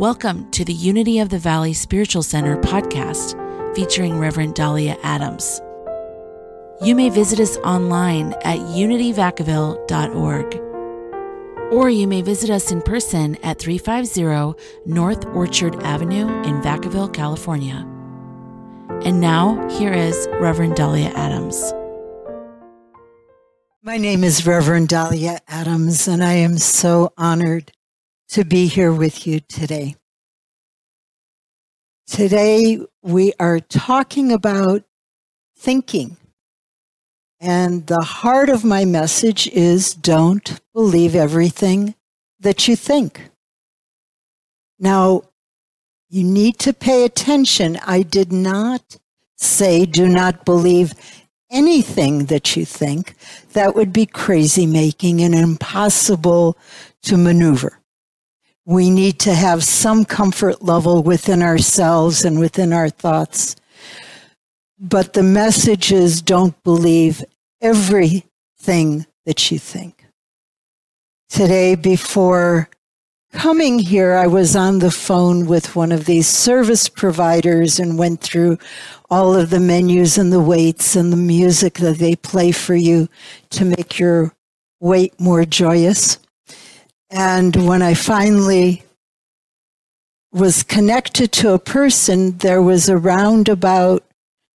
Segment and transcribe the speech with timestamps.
[0.00, 3.36] Welcome to the Unity of the Valley Spiritual Center podcast
[3.74, 5.60] featuring Reverend Dahlia Adams.
[6.80, 10.54] You may visit us online at unityvacaville.org.
[11.70, 14.54] Or you may visit us in person at 350
[14.86, 17.86] North Orchard Avenue in Vacaville, California.
[19.04, 21.74] And now, here is Reverend Dahlia Adams.
[23.82, 27.70] My name is Reverend Dahlia Adams, and I am so honored
[28.30, 29.96] to be here with you today.
[32.10, 34.82] Today, we are talking about
[35.56, 36.16] thinking.
[37.38, 41.94] And the heart of my message is don't believe everything
[42.40, 43.30] that you think.
[44.80, 45.22] Now,
[46.08, 47.78] you need to pay attention.
[47.86, 48.98] I did not
[49.36, 50.94] say do not believe
[51.48, 53.14] anything that you think.
[53.52, 56.58] That would be crazy making and impossible
[57.02, 57.79] to maneuver
[58.66, 63.56] we need to have some comfort level within ourselves and within our thoughts.
[64.78, 67.24] But the message is don't believe
[67.60, 70.06] everything that you think.
[71.28, 72.68] Today, before
[73.32, 78.20] coming here, I was on the phone with one of these service providers and went
[78.20, 78.58] through
[79.10, 83.08] all of the menus and the waits and the music that they play for you
[83.50, 84.32] to make your
[84.80, 86.18] wait more joyous.
[87.10, 88.84] And when I finally
[90.32, 94.04] was connected to a person, there was a roundabout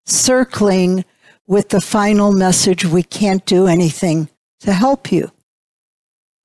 [0.05, 1.03] circling
[1.47, 4.29] with the final message we can't do anything
[4.61, 5.31] to help you.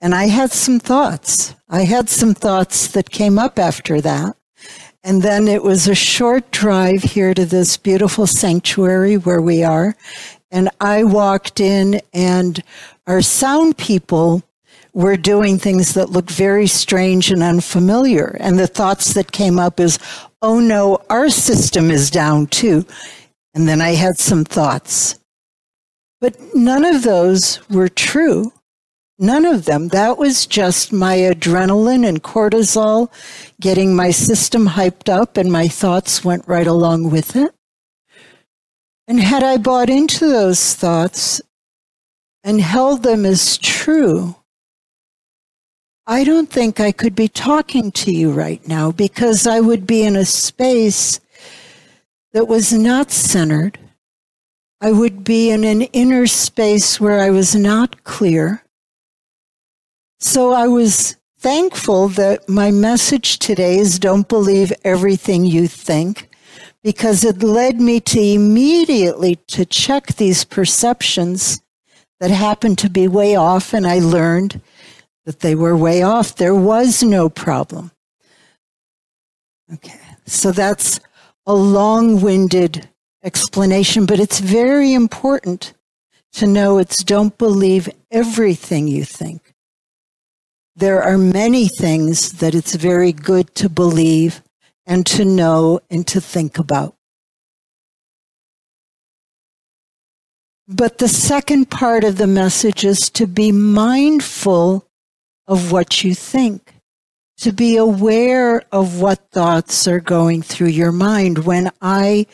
[0.00, 1.54] And I had some thoughts.
[1.68, 4.36] I had some thoughts that came up after that.
[5.02, 9.94] And then it was a short drive here to this beautiful sanctuary where we are.
[10.50, 12.62] And I walked in, and
[13.06, 14.42] our sound people
[14.92, 18.36] we're doing things that look very strange and unfamiliar.
[18.40, 19.98] And the thoughts that came up is,
[20.42, 22.84] oh no, our system is down too.
[23.54, 25.18] And then I had some thoughts.
[26.20, 28.52] But none of those were true.
[29.18, 29.88] None of them.
[29.88, 33.12] That was just my adrenaline and cortisol
[33.60, 37.52] getting my system hyped up, and my thoughts went right along with it.
[39.06, 41.42] And had I bought into those thoughts
[42.42, 44.36] and held them as true,
[46.10, 50.02] I don't think I could be talking to you right now because I would be
[50.02, 51.20] in a space
[52.32, 53.78] that was not centered.
[54.80, 58.64] I would be in an inner space where I was not clear.
[60.18, 66.28] So I was thankful that my message today is don't believe everything you think
[66.82, 71.62] because it led me to immediately to check these perceptions
[72.18, 74.60] that happened to be way off and I learned
[75.24, 76.36] that they were way off.
[76.36, 77.90] There was no problem.
[79.72, 81.00] Okay, so that's
[81.46, 82.88] a long winded
[83.22, 85.74] explanation, but it's very important
[86.32, 89.54] to know it's don't believe everything you think.
[90.76, 94.42] There are many things that it's very good to believe
[94.86, 96.94] and to know and to think about.
[100.66, 104.86] But the second part of the message is to be mindful
[105.46, 106.74] of what you think,
[107.38, 111.38] to be aware of what thoughts are going through your mind.
[111.46, 112.26] When I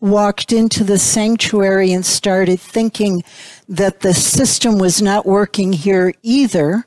[0.00, 3.24] walked into the sanctuary and started thinking
[3.68, 6.86] that the system was not working here either,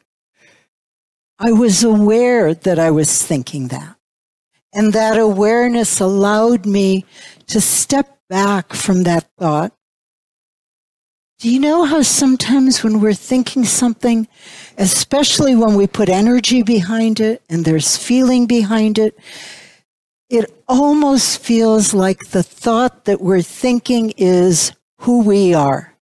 [1.37, 3.97] I was aware that I was thinking that.
[4.73, 7.03] And that awareness allowed me
[7.47, 9.74] to step back from that thought
[11.39, 14.27] do you know how sometimes when we're thinking something,
[14.77, 19.17] especially when we put energy behind it and there's feeling behind it,
[20.29, 25.93] it almost feels like the thought that we're thinking is who we are.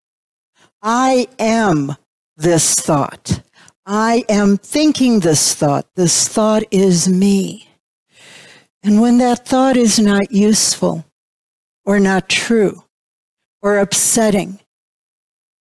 [0.81, 1.95] I am
[2.37, 3.41] this thought.
[3.85, 5.87] I am thinking this thought.
[5.95, 7.69] This thought is me.
[8.83, 11.05] And when that thought is not useful
[11.85, 12.83] or not true
[13.61, 14.59] or upsetting,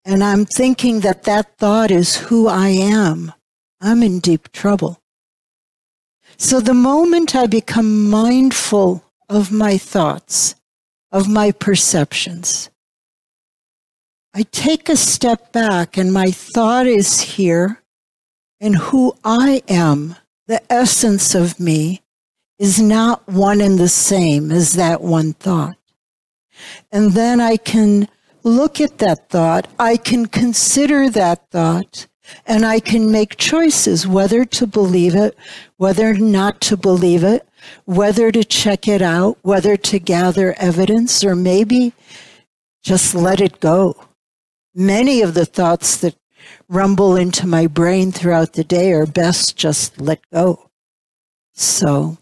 [0.05, 3.33] and I'm thinking that that thought is who I am,
[3.81, 5.01] I'm in deep trouble.
[6.37, 10.55] So the moment I become mindful of my thoughts,
[11.11, 12.71] of my perceptions,
[14.35, 17.83] I take a step back and my thought is here
[18.61, 20.17] and who I am,
[20.47, 22.01] the essence of me,
[22.59, 25.77] is not one and the same as that one thought.
[26.91, 28.09] And then I can
[28.45, 32.07] look at that thought, I can consider that thought,
[32.47, 35.37] And I can make choices whether to believe it,
[35.77, 37.47] whether not to believe it,
[37.85, 41.93] whether to check it out, whether to gather evidence, or maybe
[42.83, 44.09] just let it go.
[44.75, 46.17] Many of the thoughts that
[46.69, 50.71] rumble into my brain throughout the day are best just let go.
[51.53, 52.19] So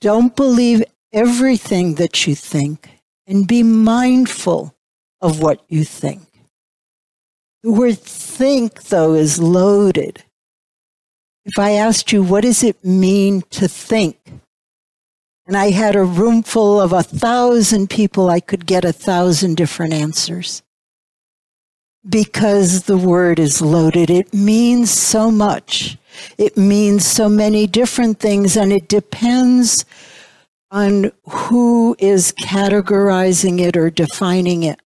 [0.00, 2.88] don't believe everything that you think
[3.26, 4.74] and be mindful
[5.20, 6.22] of what you think.
[7.62, 10.22] The word think, though, is loaded.
[11.44, 14.18] If I asked you, what does it mean to think?
[15.46, 19.56] And I had a room full of a thousand people, I could get a thousand
[19.56, 20.62] different answers.
[22.08, 24.10] Because the word is loaded.
[24.10, 25.96] It means so much.
[26.36, 29.84] It means so many different things, and it depends
[30.70, 34.80] on who is categorizing it or defining it.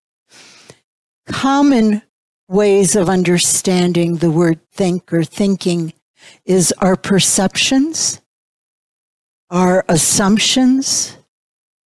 [1.30, 2.02] Common
[2.48, 5.94] ways of understanding the word think or thinking
[6.46, 8.20] is our perceptions,
[9.50, 11.18] our assumptions,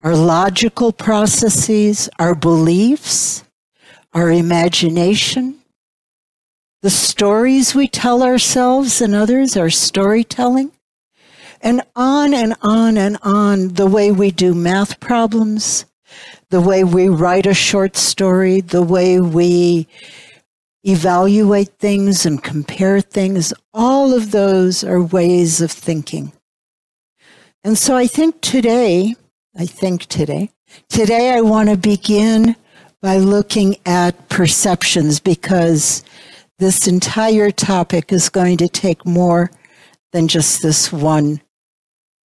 [0.01, 3.44] our logical processes, our beliefs,
[4.13, 5.60] our imagination,
[6.81, 10.72] the stories we tell ourselves and others, our storytelling,
[11.62, 15.86] and on and on and on the way we do math problems,
[16.50, 19.88] the way we write a short story, the way we
[20.83, 23.54] evaluate things and compare things.
[23.74, 26.33] All of those are ways of thinking.
[27.63, 29.15] And so I think today,
[29.57, 30.51] I think today,
[30.89, 32.56] today I want to begin
[33.01, 36.04] by looking at perceptions because
[36.60, 39.51] this entire topic is going to take more
[40.12, 41.42] than just this one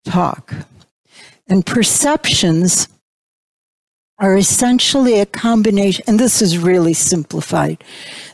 [0.04, 0.54] talk.
[1.48, 2.88] And perceptions
[4.18, 7.82] are essentially a combination, and this is really simplified.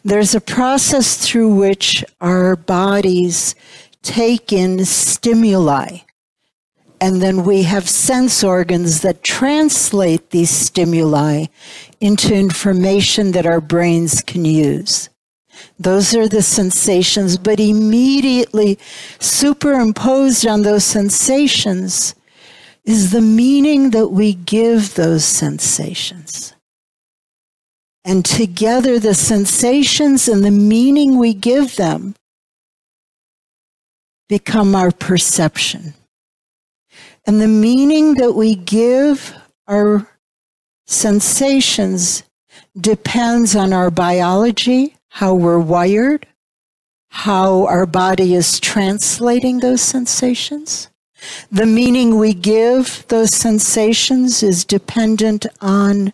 [0.03, 3.55] There's a process through which our bodies
[4.03, 5.99] take in stimuli.
[7.01, 11.47] And then we have sense organs that translate these stimuli
[12.01, 15.11] into information that our brains can use.
[15.79, 18.79] Those are the sensations, but immediately
[19.19, 22.15] superimposed on those sensations
[22.85, 26.55] is the meaning that we give those sensations.
[28.05, 32.15] And together, the sensations and the meaning we give them
[34.29, 35.95] become our perception.
[37.27, 39.35] And the meaning that we give
[39.67, 40.07] our
[40.87, 42.23] sensations
[42.79, 46.27] depends on our biology, how we're wired,
[47.09, 50.91] how our body is translating those sensations.
[51.51, 56.13] The meaning we give those sensations is dependent on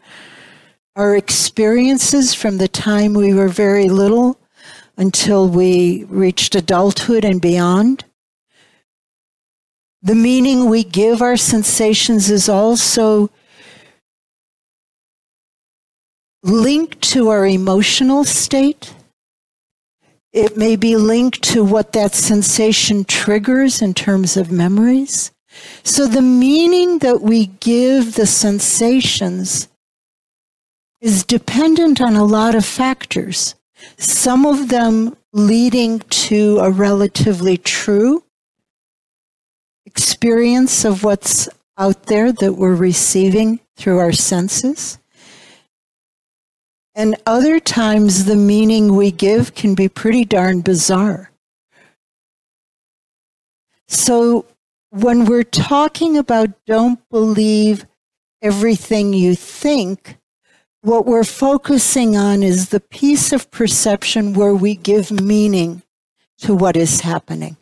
[0.96, 4.38] our experiences from the time we were very little
[4.96, 8.04] until we reached adulthood and beyond.
[10.02, 13.30] The meaning we give our sensations is also
[16.42, 18.94] linked to our emotional state.
[20.32, 25.32] It may be linked to what that sensation triggers in terms of memories.
[25.82, 29.68] So the meaning that we give the sensations
[31.00, 33.56] is dependent on a lot of factors,
[33.96, 38.22] some of them leading to a relatively true
[39.86, 45.00] experience of what's out there that we're receiving through our senses.
[46.94, 51.30] And other times, the meaning we give can be pretty darn bizarre.
[53.87, 54.47] So,
[54.90, 57.87] when we're talking about don't believe
[58.42, 60.16] everything you think,
[60.82, 65.82] what we're focusing on is the piece of perception where we give meaning
[66.38, 67.56] to what is happening.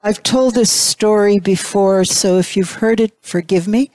[0.00, 3.90] I've told this story before, so if you've heard it, forgive me.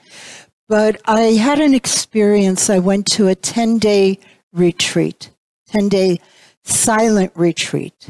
[0.68, 2.70] But I had an experience.
[2.70, 4.20] I went to a 10 day
[4.54, 5.30] retreat,
[5.68, 6.20] 10 day
[6.64, 8.10] silent retreat,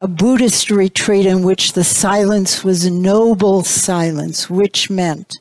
[0.00, 5.40] a Buddhist retreat in which the silence was noble silence, which meant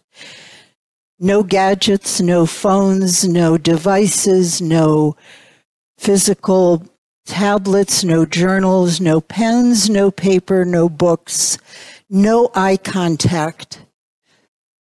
[1.19, 5.15] no gadgets, no phones, no devices, no
[5.97, 6.83] physical
[7.25, 11.57] tablets, no journals, no pens, no paper, no books,
[12.09, 13.81] no eye contact,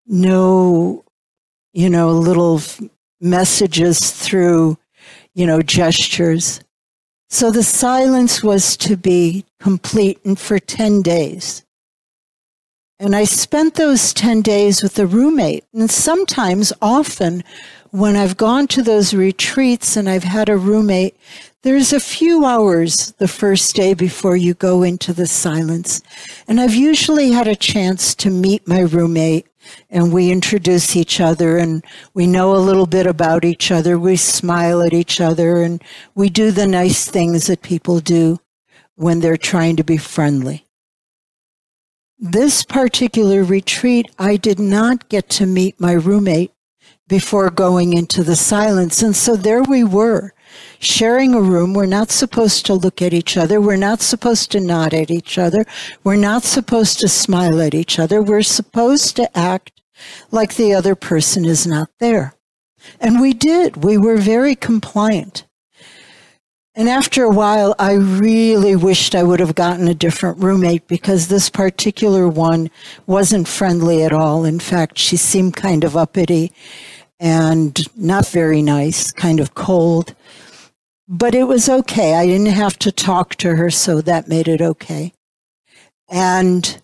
[0.06, 1.03] no
[1.74, 2.62] you know, little
[3.20, 4.78] messages through,
[5.34, 6.60] you know, gestures.
[7.28, 11.64] So the silence was to be complete and for 10 days.
[13.00, 15.64] And I spent those 10 days with a roommate.
[15.74, 17.42] And sometimes, often,
[17.90, 21.16] when I've gone to those retreats and I've had a roommate,
[21.62, 26.02] there's a few hours the first day before you go into the silence.
[26.46, 29.46] And I've usually had a chance to meet my roommate
[29.90, 33.98] and we introduce each other and we know a little bit about each other.
[33.98, 35.82] We smile at each other and
[36.14, 38.40] we do the nice things that people do
[38.96, 40.66] when they're trying to be friendly.
[42.18, 46.52] This particular retreat, I did not get to meet my roommate
[47.08, 49.02] before going into the silence.
[49.02, 50.32] And so there we were,
[50.78, 51.74] sharing a room.
[51.74, 53.60] We're not supposed to look at each other.
[53.60, 55.64] We're not supposed to nod at each other.
[56.02, 58.22] We're not supposed to smile at each other.
[58.22, 59.72] We're supposed to act
[60.30, 62.34] like the other person is not there.
[63.00, 63.84] And we did.
[63.84, 65.46] We were very compliant.
[66.76, 71.28] And after a while, I really wished I would have gotten a different roommate because
[71.28, 72.68] this particular one
[73.06, 74.44] wasn't friendly at all.
[74.44, 76.52] In fact, she seemed kind of uppity
[77.20, 80.14] and not very nice, kind of cold.
[81.06, 82.14] But it was okay.
[82.14, 85.12] I didn't have to talk to her, so that made it okay.
[86.08, 86.80] And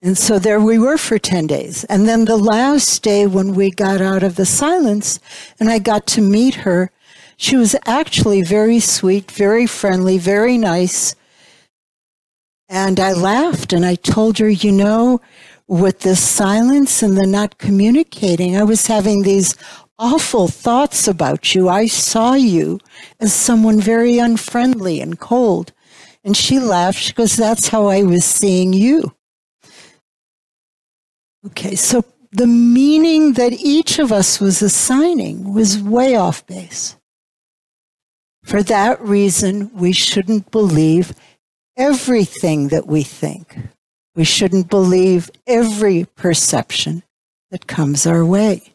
[0.00, 1.82] and so there we were for 10 days.
[1.84, 5.18] And then the last day when we got out of the silence
[5.58, 6.92] and I got to meet her,
[7.36, 11.16] she was actually very sweet, very friendly, very nice.
[12.68, 15.20] And I laughed and I told her, you know,
[15.68, 19.54] with the silence and the not communicating, I was having these
[19.98, 21.68] awful thoughts about you.
[21.68, 22.80] I saw you
[23.20, 25.72] as someone very unfriendly and cold.
[26.24, 26.98] And she laughed.
[26.98, 29.14] She goes, That's how I was seeing you.
[31.46, 36.96] Okay, so the meaning that each of us was assigning was way off base.
[38.44, 41.14] For that reason, we shouldn't believe
[41.76, 43.56] everything that we think.
[44.18, 47.04] We shouldn't believe every perception
[47.52, 48.74] that comes our way.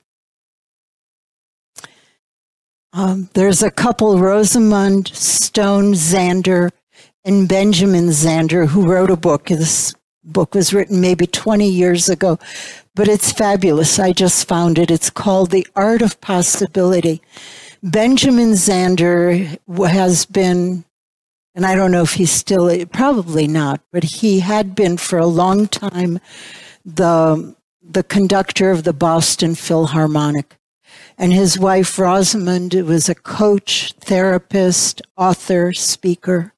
[2.93, 6.71] Um, there's a couple, Rosamund Stone Zander
[7.25, 9.47] and Benjamin Zander, who wrote a book.
[9.47, 12.39] This book was written maybe 20 years ago,
[12.95, 13.99] but it's fabulous.
[13.99, 14.89] I just found it.
[14.89, 17.21] It's called The Art of Possibility.
[17.83, 19.59] Benjamin Zander
[19.89, 20.85] has been,
[21.55, 25.27] and I don't know if he's still, probably not, but he had been for a
[25.27, 26.19] long time
[26.83, 30.57] the, the conductor of the Boston Philharmonic.
[31.17, 36.53] And his wife, Rosamund, was a coach, therapist, author, speaker.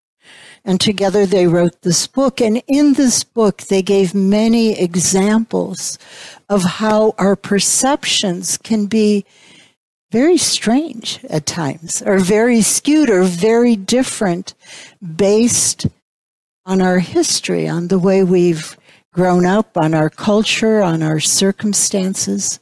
[0.64, 2.40] And together they wrote this book.
[2.40, 6.00] And in this book, they gave many examples
[6.50, 9.26] of how our perceptions can be
[10.12, 14.54] very strange at times, or very skewed, or very different
[15.16, 15.88] based
[16.66, 18.78] on our history, on the way we've
[19.14, 22.60] grown up, on our culture, on our circumstances.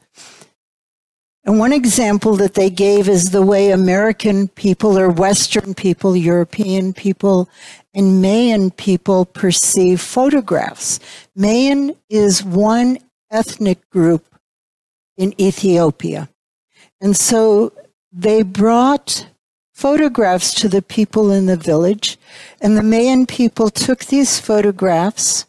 [1.45, 6.93] And one example that they gave is the way American people or Western people, European
[6.93, 7.49] people,
[7.93, 10.99] and Mayan people perceive photographs.
[11.35, 12.97] Mayan is one
[13.29, 14.25] ethnic group
[15.17, 16.29] in Ethiopia.
[17.03, 17.73] And so
[18.13, 19.27] they brought
[19.73, 22.17] photographs to the people in the village,
[22.61, 25.45] and the Mayan people took these photographs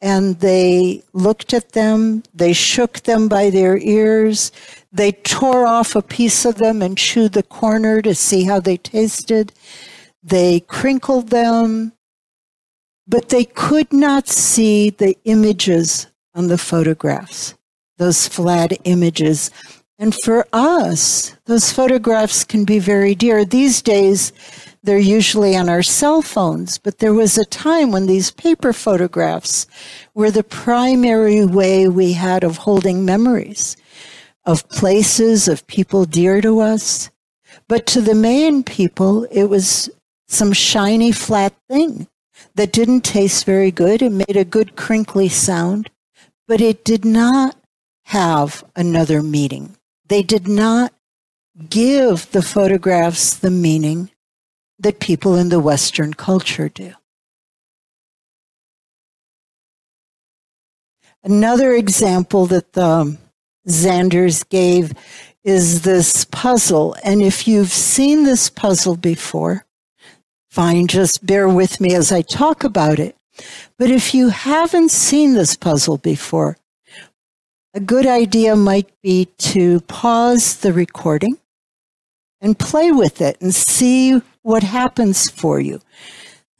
[0.00, 4.52] and they looked at them, they shook them by their ears,
[4.92, 8.76] they tore off a piece of them and chewed the corner to see how they
[8.76, 9.52] tasted,
[10.22, 11.92] they crinkled them,
[13.08, 17.54] but they could not see the images on the photographs,
[17.96, 19.50] those flat images
[19.98, 23.44] and for us, those photographs can be very dear.
[23.44, 24.32] These days,
[24.82, 29.66] they're usually on our cell phones, but there was a time when these paper photographs
[30.14, 33.76] were the primary way we had of holding memories
[34.44, 37.10] of places, of people dear to us.
[37.68, 39.88] But to the Mayan people, it was
[40.28, 42.08] some shiny flat thing
[42.54, 44.02] that didn't taste very good.
[44.02, 45.88] It made a good crinkly sound,
[46.46, 47.56] but it did not
[48.04, 49.76] have another meaning.
[50.06, 50.92] They did not
[51.68, 54.10] give the photographs the meaning
[54.78, 56.92] that people in the Western culture do.
[61.22, 63.16] Another example that the
[63.66, 64.92] Zanders gave
[65.42, 66.96] is this puzzle.
[67.02, 69.64] And if you've seen this puzzle before,
[70.50, 73.16] fine, just bear with me as I talk about it.
[73.78, 76.58] But if you haven't seen this puzzle before,
[77.74, 81.38] a good idea might be to pause the recording
[82.40, 85.80] and play with it and see what happens for you.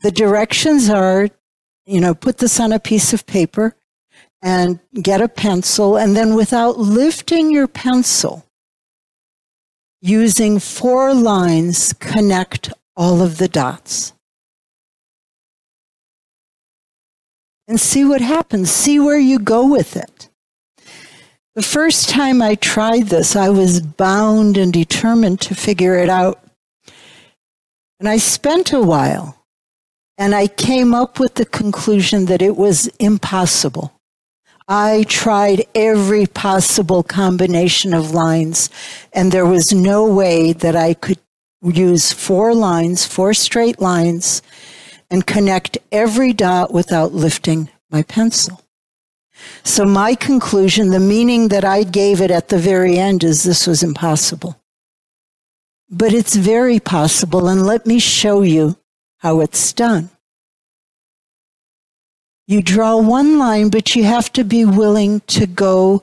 [0.01, 1.29] The directions are,
[1.87, 3.77] you know, put this on a piece of paper
[4.43, 8.45] and get a pencil, and then without lifting your pencil,
[10.03, 14.13] using four lines, connect all of the dots.
[17.67, 18.71] And see what happens.
[18.71, 20.29] See where you go with it.
[21.55, 26.43] The first time I tried this, I was bound and determined to figure it out.
[28.01, 29.39] And I spent a while
[30.19, 33.93] and I came up with the conclusion that it was impossible.
[34.67, 38.71] I tried every possible combination of lines,
[39.13, 41.19] and there was no way that I could
[41.63, 44.43] use four lines, four straight lines,
[45.11, 48.64] and connect every dot without lifting my pencil.
[49.63, 53.67] So my conclusion, the meaning that I gave it at the very end is this
[53.67, 54.61] was impossible.
[55.91, 58.77] But it's very possible, and let me show you
[59.19, 60.11] how it's done.
[62.47, 66.03] You draw one line, but you have to be willing to go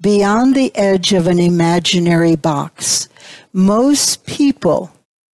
[0.00, 3.08] beyond the edge of an imaginary box.
[3.52, 4.90] Most people,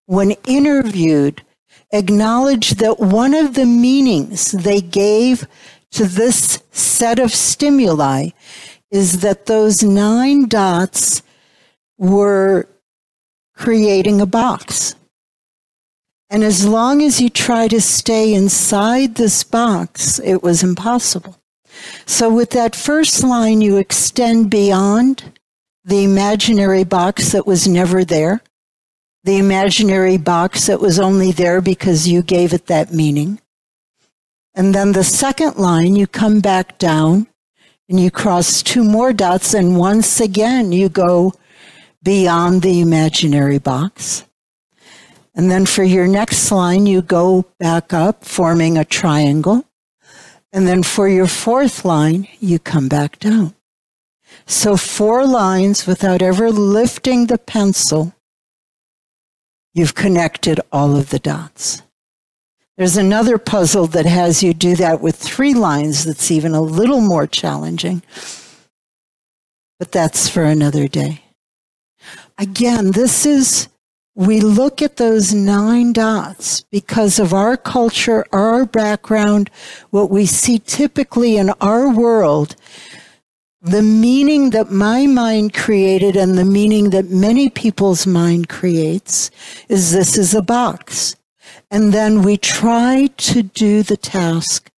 [0.05, 1.43] when interviewed,
[1.91, 5.47] acknowledge that one of the meanings they gave
[5.91, 8.29] to this set of stimuli
[8.91, 11.21] is that those nine dots
[11.97, 12.67] were
[13.55, 14.95] creating a box.
[16.29, 21.37] And as long as you try to stay inside this box, it was impossible.
[22.05, 25.39] So with that first line, you extend beyond
[25.83, 28.41] the imaginary box that was never there,
[29.23, 33.39] the imaginary box that was only there because you gave it that meaning.
[34.55, 37.27] And then the second line, you come back down
[37.87, 41.33] and you cross two more dots, and once again, you go
[42.03, 44.25] beyond the imaginary box.
[45.33, 49.65] And then for your next line, you go back up, forming a triangle.
[50.51, 53.55] And then for your fourth line, you come back down.
[54.45, 58.13] So four lines without ever lifting the pencil,
[59.73, 61.83] you've connected all of the dots.
[62.79, 67.01] There's another puzzle that has you do that with three lines that's even a little
[67.01, 68.01] more challenging,
[69.79, 71.25] but that's for another day.
[72.37, 73.67] Again, this is
[74.15, 79.49] we look at those nine dots because of our culture, our background,
[79.89, 82.55] what we see typically in our world,
[83.61, 89.31] the meaning that my mind created and the meaning that many people's mind creates
[89.67, 91.17] is this is a box.
[91.71, 94.69] And then we try to do the task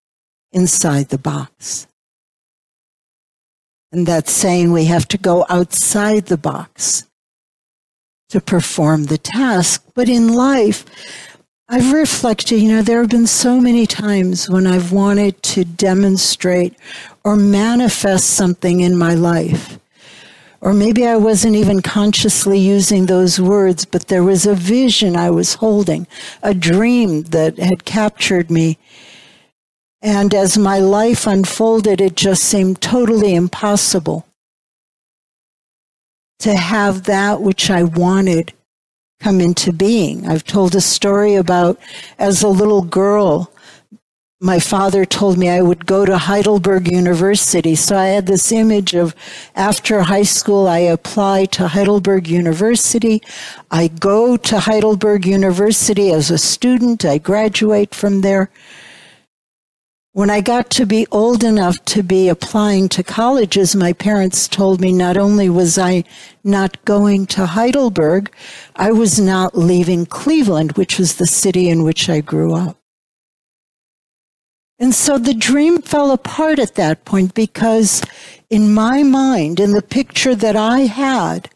[0.52, 1.88] inside the box.
[3.92, 7.08] And that's saying we have to go outside the box
[8.30, 9.84] to perform the task.
[9.94, 10.86] But in life,
[11.68, 16.76] I've reflected, you know, there have been so many times when I've wanted to demonstrate
[17.24, 19.81] or manifest something in my life.
[20.62, 25.32] Or maybe I wasn't even consciously using those words, but there was a vision I
[25.32, 26.06] was holding,
[26.44, 28.78] a dream that had captured me.
[30.04, 34.28] And as my life unfolded, it just seemed totally impossible
[36.40, 38.54] to have that which I wanted
[39.20, 40.28] come into being.
[40.28, 41.80] I've told a story about
[42.18, 43.52] as a little girl,
[44.44, 47.76] my father told me I would go to Heidelberg University.
[47.76, 49.16] So I had this image of
[49.56, 53.22] after high school, I apply to Heidelberg University.
[53.70, 57.06] I go to Heidelberg University as a student.
[57.06, 58.50] I graduate from there.
[60.14, 64.82] When I got to be old enough to be applying to colleges, my parents told
[64.82, 66.04] me not only was I
[66.44, 68.34] not going to Heidelberg,
[68.76, 72.81] I was not leaving Cleveland, which was the city in which I grew up.
[74.82, 78.02] And so the dream fell apart at that point because
[78.50, 81.52] in my mind, in the picture that I had,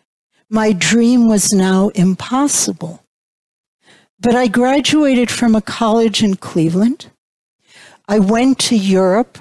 [0.47, 3.03] my dream was now impossible.
[4.19, 7.07] But I graduated from a college in Cleveland.
[8.07, 9.39] I went to Europe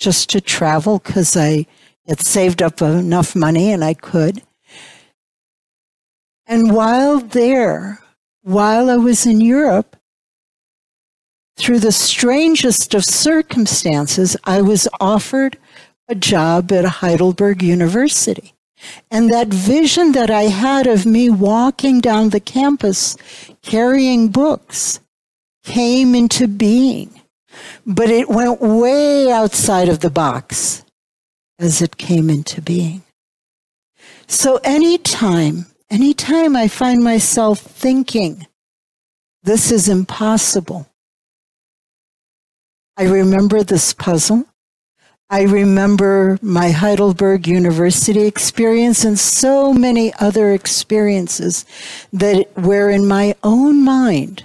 [0.00, 1.66] just to travel because I
[2.08, 4.42] had saved up enough money and I could.
[6.46, 8.00] And while there,
[8.40, 9.96] while I was in Europe,
[11.56, 15.58] through the strangest of circumstances, I was offered
[16.08, 18.54] a job at Heidelberg University.
[19.10, 23.16] And that vision that I had of me walking down the campus
[23.62, 24.98] carrying books
[25.62, 27.22] came into being
[27.86, 30.84] but it went way outside of the box
[31.58, 33.02] as it came into being.
[34.26, 38.46] So anytime, anytime I find myself thinking,
[39.42, 40.88] this is impossible,
[42.96, 44.44] I remember this puzzle.
[45.30, 51.64] I remember my Heidelberg University experience and so many other experiences
[52.12, 54.44] that where in my own mind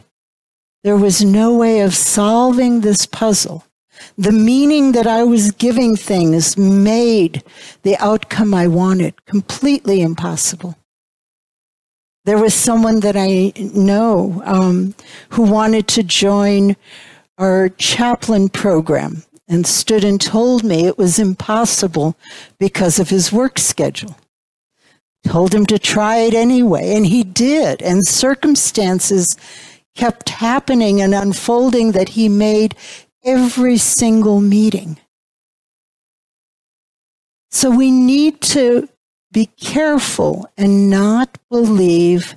[0.86, 3.66] there was no way of solving this puzzle.
[4.18, 7.44] The meaning that I was giving things made
[7.82, 10.78] the outcome I wanted completely impossible.
[12.24, 14.96] There was someone that I know um,
[15.32, 16.78] who wanted to join
[17.38, 22.16] our chaplain program and stood and told me it was impossible
[22.60, 24.18] because of his work schedule.
[25.24, 27.82] Told him to try it anyway, and he did.
[27.82, 29.36] And circumstances
[29.96, 32.76] kept happening and unfolding that he made
[33.24, 34.98] every single meeting.
[37.52, 38.90] So we need to
[39.32, 42.36] be careful and not believe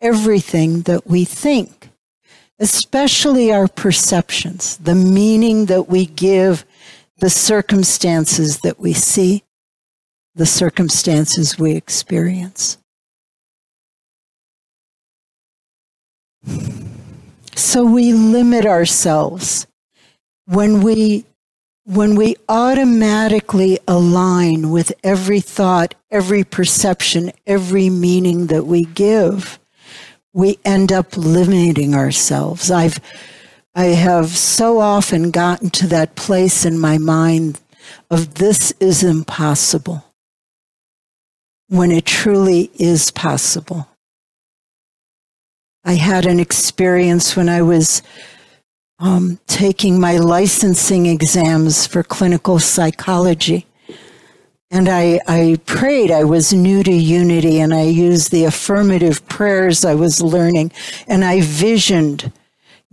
[0.00, 1.81] everything that we think
[2.62, 6.64] especially our perceptions, the meaning that we give
[7.18, 9.42] the circumstances that we see,
[10.36, 12.78] the circumstances we experience.
[17.56, 19.66] So we limit ourselves
[20.46, 21.24] when we
[21.84, 29.58] when we automatically align with every thought, every perception, every meaning that we give
[30.32, 32.70] we end up limiting ourselves.
[32.70, 32.98] I've,
[33.74, 37.60] I have so often gotten to that place in my mind
[38.10, 40.04] of this is impossible
[41.68, 43.88] when it truly is possible.
[45.84, 48.02] I had an experience when I was
[48.98, 53.66] um, taking my licensing exams for clinical psychology.
[54.72, 56.10] And I, I prayed.
[56.10, 60.72] I was new to unity and I used the affirmative prayers I was learning.
[61.06, 62.32] And I visioned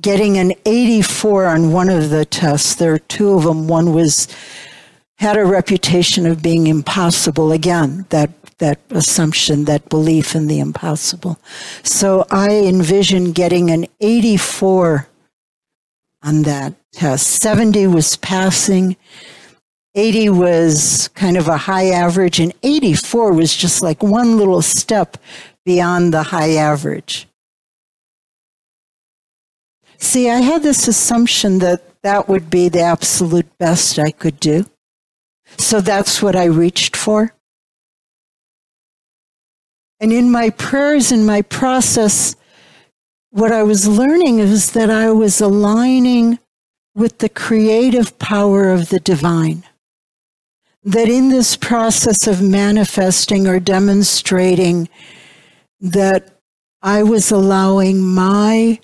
[0.02, 2.76] getting an 84 on one of the tests.
[2.76, 3.70] There are two of them.
[3.70, 4.28] One was,
[5.20, 7.54] had a reputation of being impossible.
[7.54, 11.40] Again, that, that assumption, that belief in the impossible.
[11.84, 15.08] So I envisioned getting an 84
[16.24, 17.42] on that test.
[17.42, 18.98] 70 was passing
[19.96, 25.18] 80 was kind of a high average, and 84 was just like one little step
[25.66, 27.28] beyond the high average.
[29.98, 34.66] See, I had this assumption that that would be the absolute best I could do.
[35.58, 37.34] So that's what I reached for.
[40.00, 42.36] And in my prayers, in my process,
[43.32, 46.40] what I was learning is that I was aligning
[46.96, 49.64] with the creative power of the divine
[50.84, 54.88] that in this process of manifesting or demonstrating
[55.82, 56.40] that
[56.82, 58.80] I was allowing my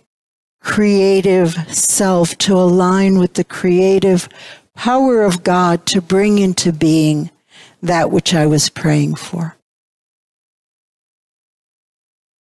[0.62, 4.28] creative self to align with the creative
[4.74, 7.32] power of God to bring into being
[7.82, 9.56] that which I was praying for.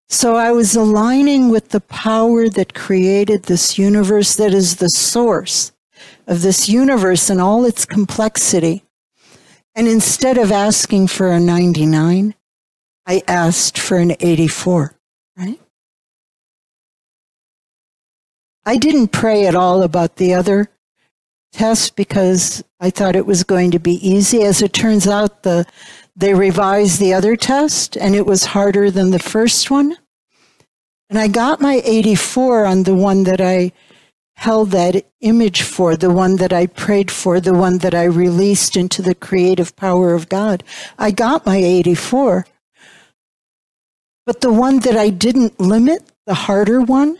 [0.08, 5.72] So I was aligning with the power that created this universe that is the source
[6.26, 8.84] of this universe and all its complexity.
[9.74, 12.34] And instead of asking for a 99,
[13.06, 14.94] I asked for an 84,
[15.36, 15.60] right?
[18.64, 20.68] I didn't pray at all about the other
[21.52, 24.42] test because I thought it was going to be easy.
[24.42, 25.66] As it turns out, the,
[26.16, 29.96] they revised the other test and it was harder than the first one.
[31.10, 33.72] And I got my 84 on the one that I
[34.36, 38.76] held that image for, the one that I prayed for, the one that I released
[38.76, 40.62] into the creative power of God.
[40.98, 42.46] I got my 84.
[44.26, 47.18] But the one that I didn't limit, the harder one,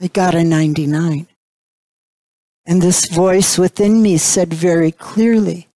[0.00, 1.26] I got a 99.
[2.66, 5.68] And this voice within me said very clearly,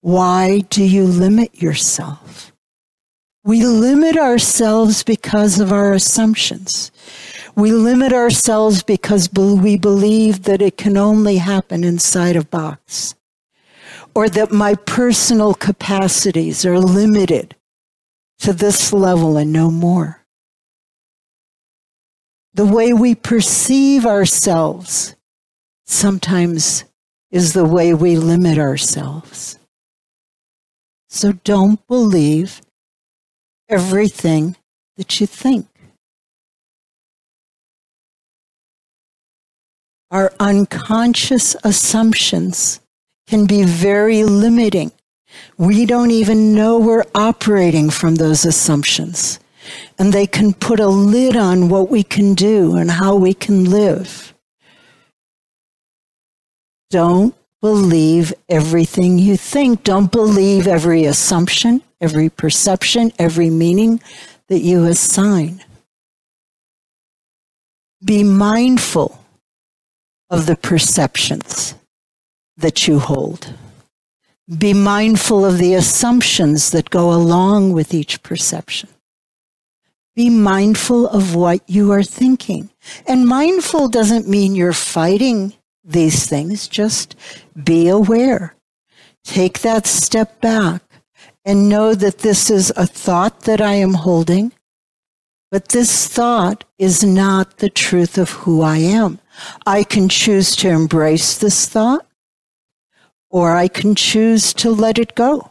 [0.00, 2.52] why do you limit yourself?
[3.44, 6.90] We limit ourselves because of our assumptions.
[7.56, 13.14] We limit ourselves because we believe that it can only happen inside a box
[14.14, 17.54] or that my personal capacities are limited
[18.40, 20.24] to this level and no more.
[22.54, 25.16] The way we perceive ourselves
[25.86, 26.84] sometimes
[27.30, 29.58] is the way we limit ourselves.
[31.08, 32.60] So don't believe
[33.68, 34.56] everything
[34.96, 35.66] that you think.
[40.14, 42.78] Our unconscious assumptions
[43.26, 44.92] can be very limiting.
[45.58, 49.40] We don't even know we're operating from those assumptions.
[49.98, 53.64] And they can put a lid on what we can do and how we can
[53.64, 54.32] live.
[56.90, 59.82] Don't believe everything you think.
[59.82, 64.00] Don't believe every assumption, every perception, every meaning
[64.46, 65.64] that you assign.
[68.04, 69.23] Be mindful
[70.30, 71.74] of the perceptions
[72.56, 73.54] that you hold.
[74.58, 78.88] Be mindful of the assumptions that go along with each perception.
[80.14, 82.70] Be mindful of what you are thinking.
[83.06, 86.68] And mindful doesn't mean you're fighting these things.
[86.68, 87.16] Just
[87.62, 88.54] be aware.
[89.24, 90.82] Take that step back
[91.44, 94.52] and know that this is a thought that I am holding,
[95.50, 99.18] but this thought is not the truth of who I am.
[99.66, 102.06] I can choose to embrace this thought
[103.30, 105.50] or I can choose to let it go.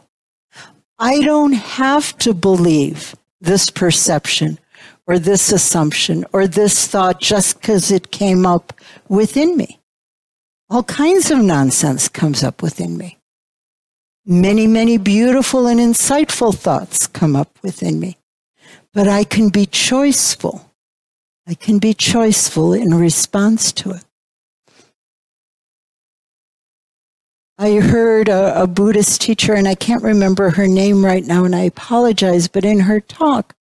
[0.98, 4.58] I don't have to believe this perception
[5.06, 8.72] or this assumption or this thought just because it came up
[9.08, 9.80] within me.
[10.70, 13.18] All kinds of nonsense comes up within me.
[14.24, 18.16] Many, many beautiful and insightful thoughts come up within me.
[18.94, 20.62] But I can be choiceful.
[21.46, 24.04] I can be choiceful in response to it.
[27.56, 31.54] I heard a, a, Buddhist teacher, and I can't remember her name right now, and
[31.54, 33.54] I apologize, but in her talk,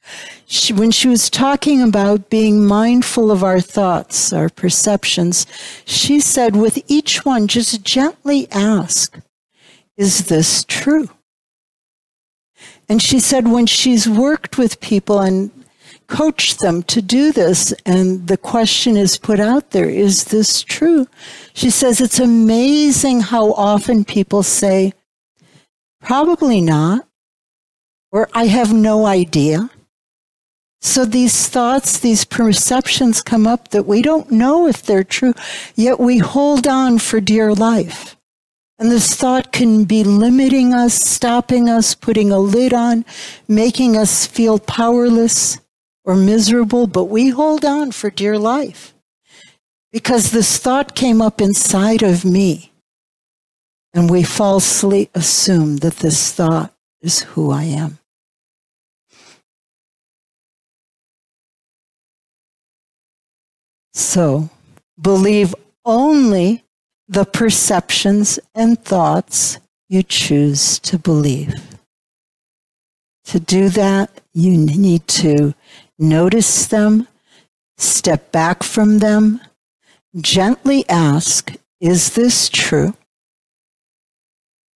[0.48, 5.46] she, when she was talking about being mindful of our thoughts, our perceptions,
[5.86, 9.20] she said, with each one, just gently ask,
[9.96, 11.10] is this true?
[12.90, 15.52] And she said, when she's worked with people and
[16.08, 17.74] coach them to do this.
[17.86, 21.08] And the question is put out there is this true?
[21.54, 24.94] She says it's amazing how often people say,
[26.02, 27.08] probably not,
[28.12, 29.70] or I have no idea.
[30.82, 35.34] So these thoughts, these perceptions come up that we don't know if they're true,
[35.76, 38.18] yet we hold on for dear life.
[38.78, 43.06] And this thought can be limiting us, stopping us, putting a lid on,
[43.48, 45.58] making us feel powerless
[46.06, 48.94] or miserable, but we hold on for dear life
[49.92, 52.72] because this thought came up inside of me.
[53.94, 58.00] And we falsely assume that this thought is who I am.
[63.94, 64.50] So,
[65.00, 65.54] believe
[65.86, 66.64] only
[67.08, 71.54] the perceptions and thoughts you choose to believe.
[73.26, 75.54] To do that, you need to
[75.98, 77.08] notice them,
[77.78, 79.42] step back from them,
[80.20, 82.96] gently ask, Is this true?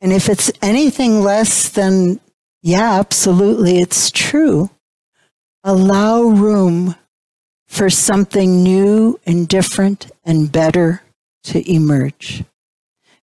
[0.01, 2.21] And if it's anything less than,
[2.63, 4.71] yeah, absolutely, it's true,
[5.63, 6.95] allow room
[7.67, 11.03] for something new and different and better
[11.45, 12.45] to emerge.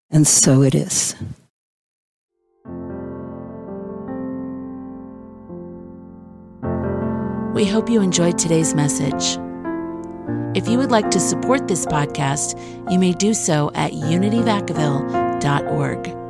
[0.10, 1.16] And so it is.
[7.54, 9.38] We hope you enjoyed today's message.
[10.56, 12.58] If you would like to support this podcast,
[12.90, 16.21] you may do so at unityvacaville.org.